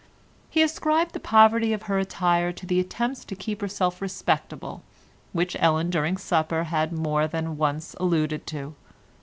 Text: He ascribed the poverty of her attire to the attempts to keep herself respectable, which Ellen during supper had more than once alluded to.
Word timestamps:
He 0.49 0.63
ascribed 0.63 1.13
the 1.13 1.19
poverty 1.19 1.73
of 1.73 1.83
her 1.83 1.99
attire 1.99 2.51
to 2.51 2.65
the 2.65 2.79
attempts 2.79 3.23
to 3.23 3.35
keep 3.35 3.61
herself 3.61 4.01
respectable, 4.01 4.81
which 5.31 5.55
Ellen 5.59 5.91
during 5.91 6.17
supper 6.17 6.63
had 6.63 6.91
more 6.91 7.27
than 7.27 7.55
once 7.55 7.95
alluded 7.99 8.47
to. 8.47 8.73